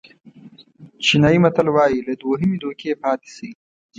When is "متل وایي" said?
1.43-1.99